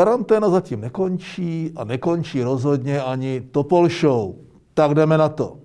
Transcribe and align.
Karanténa 0.00 0.50
zatím 0.50 0.80
nekončí 0.80 1.72
a 1.76 1.84
nekončí 1.84 2.42
rozhodně 2.42 3.02
ani 3.02 3.40
Topol 3.40 3.88
Show. 3.88 4.34
Tak 4.74 4.94
jdeme 4.94 5.18
na 5.18 5.28
to. 5.28 5.58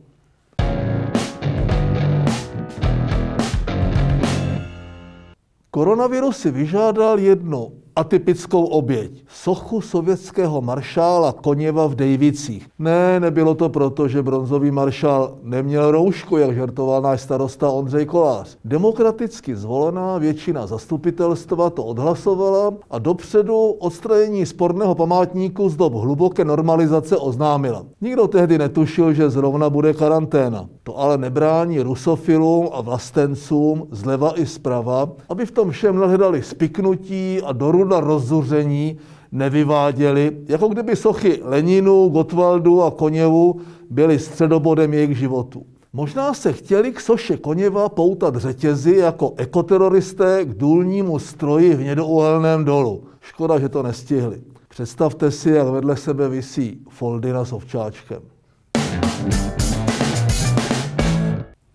Koronavirus 5.72 6.38
si 6.38 6.52
vyžádal 6.52 7.20
jednu 7.20 7.72
atypickou 7.96 8.66
oběť. 8.66 9.24
Sochu 9.28 9.82
sovětského 9.82 10.62
maršála 10.62 11.32
Koněva 11.32 11.88
v 11.88 11.96
Dejvicích. 11.96 12.68
Ne, 12.80 13.20
nebylo 13.20 13.56
to 13.56 13.70
proto, 13.70 14.08
že 14.08 14.24
bronzový 14.24 14.72
maršál 14.72 15.38
neměl 15.44 15.92
roušku, 15.92 16.38
jak 16.38 16.56
žertoval 16.56 17.02
náš 17.02 17.22
starosta 17.22 17.70
Ondřej 17.70 18.06
Kolář. 18.06 18.58
Demokraticky 18.66 19.56
zvolená 19.56 20.18
většina 20.18 20.68
zastupitelstva 20.68 21.70
to 21.70 21.84
odhlasovala 21.84 22.74
a 22.92 23.00
dopředu 23.00 23.56
odstrojení 23.56 24.46
sporného 24.46 24.96
památníku 24.96 25.70
z 25.70 25.76
dob 25.76 25.94
hluboké 25.94 26.46
normalizace 26.46 27.18
oznámila. 27.18 27.86
Nikdo 28.02 28.28
tehdy 28.28 28.58
netušil, 28.58 29.14
že 29.14 29.30
zrovna 29.30 29.70
bude 29.70 29.94
karanténa. 29.94 30.70
To 30.84 31.00
ale 31.00 31.18
nebrání 31.18 31.82
rusofilům 31.82 32.70
a 32.74 32.82
vlastencům 32.82 33.88
zleva 33.92 34.40
i 34.40 34.46
zprava, 34.46 35.10
aby 35.30 35.46
v 35.46 35.52
tom 35.52 35.72
všem 35.72 36.00
nehledali 36.00 36.44
spiknutí 36.44 37.42
a 37.42 37.52
doru 37.52 37.85
na 37.88 38.00
rozuření 38.00 38.98
nevyváděli, 39.32 40.38
jako 40.48 40.68
kdyby 40.68 40.96
sochy 40.96 41.40
Leninu, 41.44 42.10
Gotwaldu 42.10 42.84
a 42.84 42.92
Koněvu 42.92 43.62
byly 43.90 44.20
středobodem 44.20 44.94
jejich 44.94 45.18
životu. 45.18 45.66
Možná 45.94 46.34
se 46.34 46.54
chtěli 46.54 46.92
k 46.92 47.00
soše 47.00 47.38
Koněva 47.38 47.90
poutat 47.90 48.36
řetězy 48.36 48.96
jako 48.96 49.34
ekoteroristé 49.38 50.46
k 50.46 50.54
důlnímu 50.54 51.20
stroji 51.20 51.76
v 51.76 51.80
hnědouhelném 51.80 52.66
dolu. 52.66 53.04
Škoda, 53.22 53.60
že 53.60 53.70
to 53.70 53.84
nestihli. 53.84 54.42
Představte 54.70 55.32
si, 55.32 55.50
jak 55.50 55.68
vedle 55.68 55.98
sebe 55.98 56.30
visí 56.30 56.80
Foldina 56.90 57.46
s 57.46 57.54
ovčáčkem. 57.54 58.22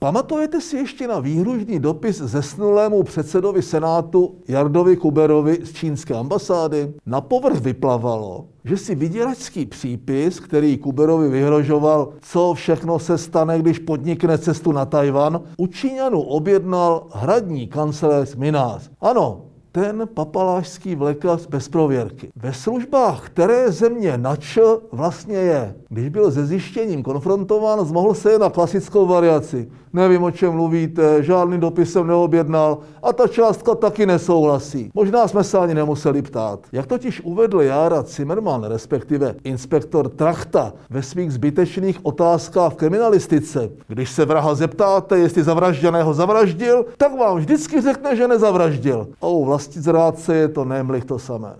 Pamatujete 0.03 0.61
si 0.61 0.77
ještě 0.77 1.09
na 1.09 1.21
výhružný 1.21 1.79
dopis 1.79 2.17
zesnulému 2.17 3.03
předsedovi 3.03 3.63
Senátu 3.63 4.35
Jardovi 4.49 4.97
Kuberovi 4.97 5.59
z 5.65 5.73
čínské 5.73 6.15
ambasády? 6.15 6.95
Na 7.07 7.21
povrch 7.21 7.61
vyplavalo, 7.61 8.47
že 8.65 8.77
si 8.77 8.95
vyděračský 8.95 9.67
přípis, 9.67 10.41
který 10.41 10.79
Kuberovi 10.79 11.29
vyhrožoval, 11.29 12.09
co 12.21 12.55
všechno 12.55 12.99
se 12.99 13.19
stane, 13.19 13.59
když 13.59 13.79
podnikne 13.79 14.39
cestu 14.39 14.73
na 14.73 14.85
Tajvan, 14.85 15.41
u 15.59 15.67
Číňanů 15.67 16.21
objednal 16.21 17.07
hradní 17.13 17.67
kancléř 17.67 18.37
Minář. 18.37 18.91
Ano, 19.01 19.50
ten 19.73 20.09
papalášský 20.15 20.95
vlekař 20.95 21.47
bez 21.47 21.69
prověrky. 21.69 22.33
Ve 22.37 22.53
službách 22.53 23.31
které 23.31 23.73
země 23.73 24.19
nač 24.19 24.59
vlastně 24.93 25.37
je. 25.37 25.75
Když 25.89 26.09
byl 26.09 26.33
se 26.33 26.47
zjištěním 26.47 27.03
konfrontován, 27.03 27.85
zmohl 27.85 28.15
se 28.15 28.39
na 28.39 28.51
klasickou 28.51 29.07
variaci. 29.07 29.69
Nevím, 29.93 30.23
o 30.23 30.31
čem 30.31 30.53
mluvíte, 30.53 31.23
žádný 31.23 31.59
dopis 31.59 31.93
jsem 31.93 32.07
neobjednal 32.07 32.79
a 33.03 33.13
ta 33.13 33.29
částka 33.29 33.75
taky 33.75 34.07
nesouhlasí. 34.07 34.91
Možná 34.95 35.29
jsme 35.29 35.45
se 35.45 35.59
ani 35.59 35.75
nemuseli 35.75 36.23
ptát. 36.23 36.67
Jak 36.73 36.87
totiž 36.87 37.21
uvedl 37.21 37.61
Jára 37.61 38.03
Zimmermann, 38.03 38.65
respektive 38.65 39.35
inspektor 39.45 40.09
Trachta, 40.09 40.73
ve 40.91 41.03
svých 41.03 41.33
zbytečných 41.33 41.99
otázkách 42.03 42.73
v 42.73 42.77
kriminalistice, 42.77 43.71
když 43.89 44.11
se 44.11 44.25
vraha 44.25 44.55
zeptáte, 44.55 45.19
jestli 45.19 45.43
zavražděného 45.43 46.15
zavraždil, 46.15 46.87
tak 46.97 47.19
vám 47.19 47.37
vždycky 47.37 47.81
řekne, 47.81 48.17
že 48.17 48.29
nezavraždil. 48.29 49.09
A 49.23 49.27
u 49.27 49.45
zrádce 49.69 50.37
je 50.37 50.49
to 50.49 50.65
nemlich 50.65 51.05
to 51.05 51.19
samé. 51.19 51.57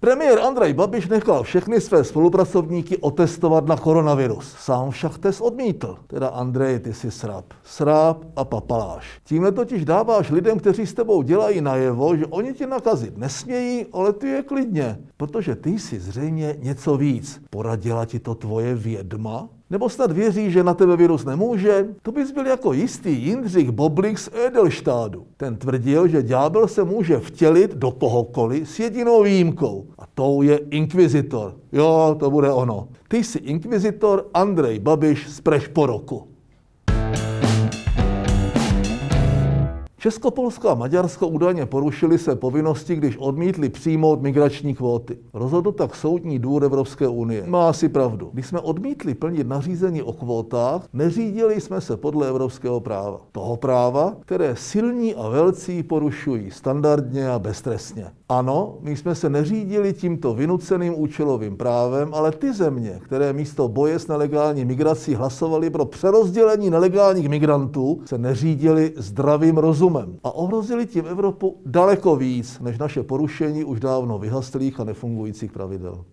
Premiér 0.00 0.38
Andrej 0.38 0.72
Babiš 0.72 1.08
nechal 1.08 1.42
všechny 1.42 1.80
své 1.80 2.04
spolupracovníky 2.04 2.96
otestovat 2.96 3.66
na 3.66 3.76
koronavirus. 3.76 4.54
Sám 4.58 4.90
však 4.90 5.18
test 5.18 5.40
odmítl. 5.40 5.96
Teda 6.06 6.28
Andrej, 6.28 6.78
ty 6.78 6.94
jsi 6.94 7.10
srab. 7.10 7.44
Srab 7.64 8.24
a 8.36 8.44
papaláš. 8.44 9.20
Tímhle 9.24 9.52
totiž 9.52 9.84
dáváš 9.84 10.30
lidem, 10.30 10.58
kteří 10.58 10.86
s 10.86 10.94
tebou 10.94 11.22
dělají 11.22 11.60
najevo, 11.60 12.16
že 12.16 12.26
oni 12.26 12.54
ti 12.54 12.66
nakazit 12.66 13.18
nesmějí, 13.18 13.86
ale 13.92 14.12
ty 14.12 14.28
je 14.28 14.42
klidně. 14.42 14.98
Protože 15.16 15.56
ty 15.56 15.70
jsi 15.70 16.00
zřejmě 16.00 16.56
něco 16.58 16.96
víc. 16.96 17.40
Poradila 17.50 18.04
ti 18.04 18.18
to 18.18 18.34
tvoje 18.34 18.74
vědma? 18.74 19.48
Nebo 19.70 19.88
snad 19.88 20.12
věří, 20.12 20.50
že 20.50 20.64
na 20.64 20.74
tebe 20.74 20.96
virus 20.96 21.24
nemůže? 21.24 21.86
To 22.02 22.12
bys 22.12 22.32
byl 22.32 22.46
jako 22.46 22.72
jistý 22.72 23.12
Jindřich 23.12 23.70
Boblik 23.70 24.18
z 24.18 24.30
Edelštádu. 24.46 25.26
Ten 25.36 25.56
tvrdil, 25.56 26.08
že 26.08 26.22
ďábel 26.22 26.68
se 26.68 26.84
může 26.84 27.18
vtělit 27.18 27.74
do 27.74 27.90
kohokoliv 27.90 28.70
s 28.70 28.78
jedinou 28.78 29.22
výjimkou. 29.22 29.86
A 29.98 30.02
tou 30.14 30.42
je 30.42 30.58
inkvizitor. 30.70 31.56
Jo, 31.72 32.16
to 32.18 32.30
bude 32.30 32.50
ono. 32.52 32.88
Ty 33.08 33.24
jsi 33.24 33.38
inkvizitor 33.38 34.26
Andrej 34.34 34.78
Babiš 34.78 35.30
z 35.30 35.40
Prešporoku. 35.40 36.27
Česko, 40.00 40.30
Polsko 40.30 40.68
a 40.68 40.74
Maďarsko 40.74 41.26
údajně 41.28 41.66
porušili 41.66 42.18
své 42.18 42.36
povinnosti, 42.36 42.96
když 42.96 43.16
odmítli 43.16 43.68
přijmout 43.68 44.22
migrační 44.22 44.74
kvóty. 44.74 45.18
Rozhodl 45.34 45.72
tak 45.72 45.94
Soudní 45.94 46.38
dvůr 46.38 46.64
Evropské 46.64 47.08
unie. 47.08 47.44
Má 47.46 47.72
si 47.72 47.88
pravdu. 47.88 48.30
Když 48.32 48.46
jsme 48.46 48.60
odmítli 48.60 49.14
plnit 49.14 49.46
nařízení 49.46 50.02
o 50.02 50.12
kvótách, 50.12 50.88
neřídili 50.92 51.60
jsme 51.60 51.80
se 51.80 51.96
podle 51.96 52.28
evropského 52.28 52.80
práva. 52.80 53.20
Toho 53.32 53.56
práva, 53.56 54.16
které 54.20 54.56
silní 54.56 55.14
a 55.14 55.28
velcí 55.28 55.82
porušují 55.82 56.50
standardně 56.50 57.30
a 57.30 57.38
beztrestně. 57.38 58.06
Ano, 58.28 58.76
my 58.80 58.96
jsme 58.96 59.14
se 59.14 59.30
neřídili 59.30 59.92
tímto 59.92 60.34
vynuceným 60.34 61.00
účelovým 61.00 61.56
právem, 61.56 62.08
ale 62.12 62.32
ty 62.32 62.52
země, 62.52 63.00
které 63.04 63.32
místo 63.32 63.68
boje 63.68 63.98
s 63.98 64.08
nelegální 64.08 64.64
migrací 64.64 65.14
hlasovali 65.14 65.70
pro 65.70 65.84
přerozdělení 65.84 66.70
nelegálních 66.70 67.28
migrantů, 67.28 68.00
se 68.04 68.18
neřídili 68.18 68.92
zdravým 68.96 69.58
rozumem 69.58 69.87
a 70.24 70.30
ohrozili 70.30 70.86
tím 70.86 71.06
Evropu 71.06 71.60
daleko 71.66 72.16
víc 72.16 72.60
než 72.60 72.78
naše 72.78 73.02
porušení 73.02 73.64
už 73.64 73.80
dávno 73.80 74.18
vyhastlých 74.18 74.80
a 74.80 74.84
nefungujících 74.84 75.52
pravidel. 75.52 76.04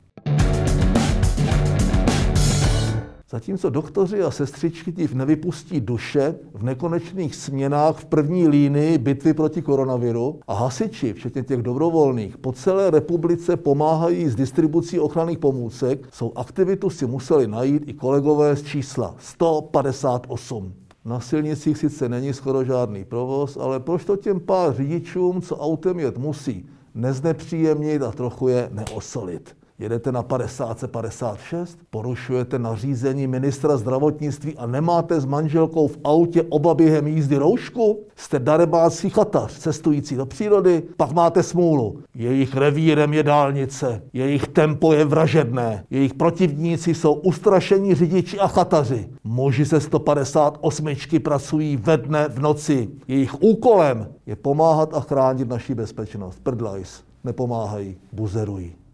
Zatímco 3.30 3.70
doktoři 3.70 4.22
a 4.22 4.32
sestřičky 4.32 4.92
ti 4.92 5.10
nevypustí 5.14 5.82
duše 5.82 6.36
v 6.54 6.64
nekonečných 6.64 7.36
směnách 7.36 7.98
v 7.98 8.06
první 8.06 8.48
línii 8.48 8.98
bitvy 8.98 9.34
proti 9.34 9.62
koronaviru 9.62 10.40
a 10.48 10.54
hasiči, 10.54 11.14
včetně 11.14 11.44
těch 11.44 11.62
dobrovolných, 11.62 12.38
po 12.38 12.52
celé 12.52 12.90
republice 12.90 13.58
pomáhají 13.58 14.28
s 14.30 14.36
distribucí 14.36 15.00
ochranných 15.00 15.40
pomůcek, 15.40 16.08
jsou 16.12 16.32
aktivitu 16.36 16.90
si 16.90 17.08
museli 17.08 17.48
najít 17.48 17.84
i 17.88 17.94
kolegové 17.94 18.56
z 18.56 18.64
čísla 18.64 19.16
158. 19.20 20.85
Na 21.06 21.20
silnicích 21.20 21.78
sice 21.78 22.10
není 22.10 22.34
skoro 22.34 22.64
žádný 22.64 23.06
provoz, 23.06 23.58
ale 23.58 23.80
proč 23.80 24.06
to 24.06 24.18
těm 24.18 24.40
pár 24.40 24.74
řidičům, 24.74 25.42
co 25.42 25.58
autem 25.58 26.00
jet 26.00 26.18
musí, 26.18 26.70
neznepříjemnit 26.96 28.02
a 28.02 28.12
trochu 28.12 28.48
je 28.48 28.70
neosolit? 28.72 29.56
Jedete 29.80 30.12
na 30.12 30.24
50 30.24 30.84
56, 30.88 31.78
porušujete 31.90 32.60
nařízení 32.60 33.28
ministra 33.28 33.78
zdravotnictví 33.78 34.58
a 34.58 34.66
nemáte 34.66 35.22
s 35.22 35.26
manželkou 35.26 35.88
v 35.88 35.98
autě 36.04 36.44
oba 36.50 36.74
během 36.74 37.08
jízdy 37.08 37.38
roušku, 37.38 38.04
jste 38.16 38.40
darebácký 38.40 39.10
chatař 39.10 39.58
cestující 39.58 40.16
do 40.16 40.26
přírody, 40.26 40.84
pak 40.98 41.12
máte 41.12 41.44
smůlu. 41.44 42.00
Jejich 42.16 42.56
revírem 42.56 43.14
je 43.14 43.24
dálnice, 43.24 44.02
jejich 44.14 44.48
tempo 44.48 44.94
je 44.94 45.06
vražedné, 45.06 45.86
jejich 45.90 46.14
protivníci 46.14 46.94
jsou 46.94 47.14
ustrašení 47.14 47.96
řidiči 47.96 48.40
a 48.40 48.48
chataři. 48.48 49.10
Muži 49.24 49.66
ze 49.66 49.80
158 49.80 50.96
pracují 51.24 51.78
ve 51.78 51.98
dne 51.98 52.28
v 52.30 52.40
noci. 52.40 52.90
Jejich 53.08 53.42
úkolem 53.42 54.08
je 54.26 54.36
pomáhat 54.36 54.94
a 54.94 55.00
chránit 55.00 55.48
naši 55.48 55.76
bezpečnost. 55.76 56.40
Prdlajs. 56.44 57.04
Nepomáhají, 57.24 57.98
buzerují. 58.14 58.85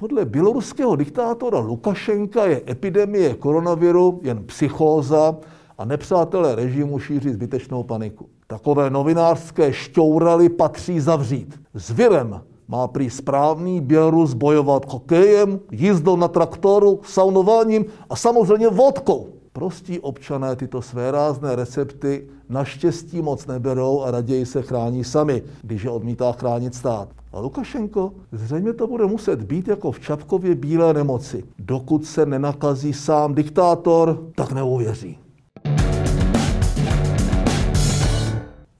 Podle 0.00 0.24
běloruského 0.24 0.96
diktátora 0.96 1.58
Lukašenka 1.58 2.44
je 2.46 2.62
epidemie 2.68 3.34
koronaviru 3.34 4.20
jen 4.22 4.44
psychóza 4.46 5.36
a 5.78 5.84
nepřátelé 5.84 6.54
režimu 6.54 6.98
šíří 6.98 7.28
zbytečnou 7.30 7.82
paniku. 7.82 8.28
Takové 8.46 8.90
novinářské 8.90 9.72
šťouraly 9.72 10.48
patří 10.48 11.00
zavřít. 11.00 11.60
S 11.74 11.90
virem 11.90 12.40
má 12.68 12.88
prý 12.88 13.10
správný 13.10 13.80
Bělorus 13.80 14.34
bojovat 14.34 14.92
hokejem, 14.92 15.60
jízdou 15.70 16.16
na 16.16 16.28
traktoru, 16.28 17.00
saunováním 17.02 17.84
a 18.10 18.16
samozřejmě 18.16 18.68
vodkou. 18.68 19.39
Prostí 19.52 20.00
občané 20.00 20.56
tyto 20.56 20.82
své 20.82 21.10
rázné 21.10 21.56
recepty 21.56 22.28
naštěstí 22.48 23.22
moc 23.22 23.46
neberou 23.46 24.02
a 24.02 24.10
raději 24.10 24.46
se 24.46 24.62
chrání 24.62 25.04
sami, 25.04 25.42
když 25.62 25.82
je 25.82 25.90
odmítá 25.90 26.32
chránit 26.32 26.74
stát. 26.74 27.08
A 27.32 27.40
Lukašenko 27.40 28.12
zřejmě 28.32 28.72
to 28.72 28.86
bude 28.86 29.06
muset 29.06 29.42
být 29.42 29.68
jako 29.68 29.92
v 29.92 30.00
Čapkově 30.00 30.54
bílé 30.54 30.94
nemoci. 30.94 31.44
Dokud 31.58 32.04
se 32.04 32.26
nenakazí 32.26 32.92
sám 32.92 33.34
diktátor, 33.34 34.30
tak 34.34 34.52
neuvěří. 34.52 35.18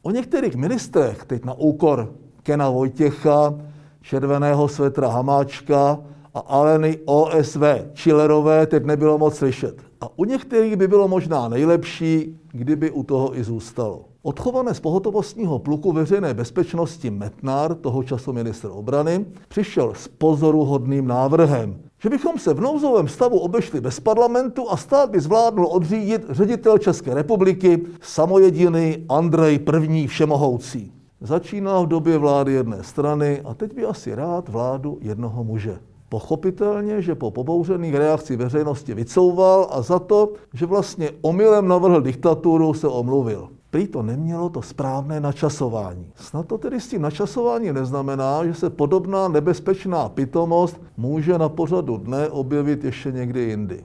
O 0.03 0.11
některých 0.11 0.57
ministrech, 0.57 1.25
teď 1.25 1.45
na 1.45 1.55
úkor 1.55 2.13
Kena 2.43 2.71
Vojtěcha, 2.71 3.55
červeného 4.01 4.69
svetra 4.69 5.09
Hamáčka 5.09 5.99
a 6.35 6.39
Aleny 6.39 6.99
OSV 7.05 7.63
Čillerové 7.93 8.67
teď 8.67 8.85
nebylo 8.85 9.19
moc 9.19 9.37
slyšet. 9.37 9.90
A 10.01 10.19
u 10.19 10.25
některých 10.25 10.77
by 10.77 10.89
bylo 10.89 11.09
možná 11.09 11.49
nejlepší, 11.49 12.41
kdyby 12.53 12.91
u 12.91 13.03
toho 13.03 13.39
i 13.39 13.45
zůstalo. 13.45 14.05
Odchované 14.23 14.75
z 14.75 14.81
pohotovostního 14.81 15.59
pluku 15.59 15.93
veřejné 15.93 16.35
bezpečnosti 16.35 17.11
Metnar, 17.11 17.75
toho 17.75 18.03
času 18.03 18.33
ministr 18.33 18.69
obrany, 18.73 19.27
přišel 19.49 19.93
s 19.95 20.09
pozoruhodným 20.09 21.07
návrhem, 21.07 21.81
že 22.03 22.09
bychom 22.09 22.39
se 22.39 22.55
v 22.55 22.61
nouzovém 22.61 23.09
stavu 23.09 23.39
obešli 23.39 23.81
bez 23.81 24.01
parlamentu 24.01 24.71
a 24.71 24.77
stát 24.77 25.11
by 25.11 25.21
zvládnul 25.21 25.67
odřídit 25.67 26.27
ředitel 26.31 26.79
České 26.79 27.15
republiky, 27.15 27.81
samojediný 28.01 29.05
Andrej 29.09 29.61
I. 29.91 30.07
všemohoucí. 30.07 30.93
Začínal 31.21 31.85
v 31.85 31.89
době 31.89 32.19
vlády 32.19 32.53
jedné 32.53 32.83
strany 32.83 33.41
a 33.41 33.55
teď 33.55 33.75
by 33.75 33.85
asi 33.85 34.15
rád 34.15 34.49
vládu 34.49 34.99
jednoho 35.01 35.45
muže. 35.45 35.79
Pochopitelně, 36.11 37.03
že 37.03 37.15
po 37.15 37.31
pobouřených 37.31 37.95
reakcích 37.95 38.37
veřejnosti 38.37 38.95
vycouval 38.95 39.69
a 39.71 39.83
za 39.83 39.99
to, 39.99 40.33
že 40.55 40.67
vlastně 40.67 41.11
omylem 41.21 41.69
navrhl 41.69 42.01
diktaturu, 42.01 42.75
se 42.75 42.89
omluvil. 42.89 43.49
Prý 43.71 43.87
to 43.87 44.03
nemělo 44.03 44.49
to 44.49 44.63
správné 44.63 45.21
načasování. 45.21 46.13
Snad 46.15 46.47
to 46.47 46.59
tedy 46.59 46.81
s 46.81 46.89
tím 46.89 47.03
načasováním 47.03 47.75
neznamená, 47.75 48.47
že 48.47 48.55
se 48.55 48.71
podobná 48.71 49.29
nebezpečná 49.29 50.09
pitomost 50.09 50.81
může 50.97 51.39
na 51.39 51.49
pořadu 51.49 51.97
dne 51.97 52.29
objevit 52.29 52.85
ještě 52.85 53.13
někdy 53.13 53.41
jindy. 53.41 53.85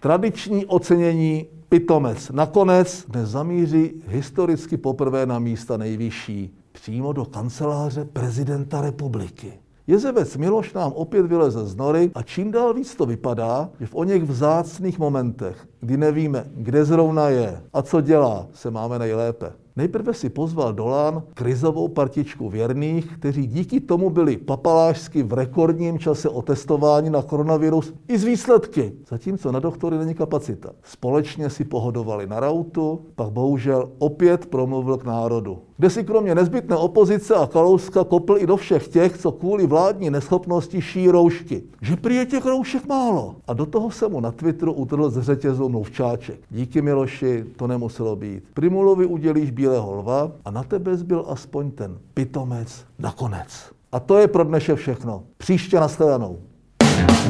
Tradiční 0.00 0.66
ocenění 0.66 1.46
pitomec 1.68 2.30
nakonec 2.30 3.04
dnes 3.08 3.28
zamíří 3.28 4.02
historicky 4.06 4.76
poprvé 4.76 5.26
na 5.26 5.38
místa 5.38 5.76
nejvyšší, 5.76 6.54
přímo 6.72 7.12
do 7.12 7.24
kanceláře 7.24 8.04
prezidenta 8.04 8.80
republiky. 8.80 9.52
Jezevec 9.90 10.36
Miloš 10.36 10.72
nám 10.72 10.92
opět 10.92 11.26
vyleze 11.26 11.66
z 11.66 11.76
nory 11.76 12.10
a 12.14 12.22
čím 12.22 12.50
dál 12.50 12.74
víc 12.74 12.94
to 12.94 13.06
vypadá, 13.06 13.70
že 13.80 13.86
v 13.86 13.94
o 13.94 14.04
něch 14.04 14.22
vzácných 14.22 14.98
momentech, 14.98 15.66
kdy 15.80 15.96
nevíme, 15.96 16.44
kde 16.54 16.84
zrovna 16.84 17.28
je 17.28 17.62
a 17.72 17.82
co 17.82 18.00
dělá, 18.00 18.46
se 18.52 18.70
máme 18.70 18.98
nejlépe. 18.98 19.52
Nejprve 19.76 20.14
si 20.14 20.28
pozval 20.28 20.72
Dolán 20.72 21.22
krizovou 21.34 21.88
partičku 21.88 22.48
věrných, 22.48 23.06
kteří 23.18 23.46
díky 23.46 23.80
tomu 23.80 24.10
byli 24.10 24.36
papalášsky 24.36 25.22
v 25.22 25.32
rekordním 25.32 25.98
čase 25.98 26.28
otestování 26.28 27.10
na 27.10 27.22
koronavirus 27.22 27.92
i 28.08 28.18
z 28.18 28.24
výsledky, 28.24 28.92
zatímco 29.08 29.52
na 29.52 29.60
doktory 29.60 29.98
není 29.98 30.14
kapacita. 30.14 30.70
Společně 30.82 31.50
si 31.50 31.64
pohodovali 31.64 32.26
na 32.26 32.40
rautu, 32.40 33.00
pak 33.14 33.30
bohužel 33.30 33.90
opět 33.98 34.46
promluvil 34.46 34.96
k 34.96 35.04
národu. 35.04 35.58
Kde 35.76 35.90
si 35.90 36.04
kromě 36.04 36.34
nezbytné 36.34 36.76
opozice 36.76 37.34
a 37.34 37.46
Kalouska 37.46 38.04
kopl 38.04 38.38
i 38.38 38.46
do 38.46 38.56
všech 38.56 38.88
těch, 38.88 39.18
co 39.18 39.32
kvůli 39.32 39.66
vládní 39.66 40.10
neschopnosti 40.10 40.82
ší 40.82 41.10
roušky. 41.10 41.62
Že 41.82 41.96
prý 41.96 42.14
je 42.14 42.26
těch 42.26 42.46
roušek 42.46 42.86
málo. 42.86 43.36
A 43.46 43.52
do 43.52 43.66
toho 43.66 43.90
se 43.90 44.08
mu 44.08 44.20
na 44.20 44.32
Twitteru 44.32 44.72
utrhl 44.72 45.10
z 45.10 45.22
řetězu 45.22 45.68
mluvčáček. 45.70 46.40
Díky 46.50 46.82
Miloši, 46.82 47.44
to 47.56 47.66
nemuselo 47.66 48.16
být. 48.16 48.44
Primulovi 48.54 49.06
udělíš 49.06 49.50
bílého 49.50 49.94
lva 49.94 50.32
a 50.44 50.50
na 50.50 50.62
tebe 50.62 50.96
zbyl 50.96 51.24
aspoň 51.28 51.70
ten 51.70 51.98
pitomec 52.14 52.84
nakonec. 52.98 53.72
A 53.92 54.00
to 54.00 54.18
je 54.18 54.28
pro 54.28 54.44
dneše 54.44 54.74
všechno. 54.74 55.22
Příště 55.38 55.80
nashledanou. 55.80 56.38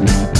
thank 0.06 0.34
you 0.34 0.39